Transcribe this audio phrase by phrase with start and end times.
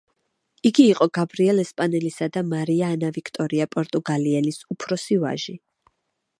[0.69, 5.59] იგი იყო გაბრიელ ესპანელისა და მარია ანა ვიქტორია პორტუგალიელის უფროსი ვაჟი.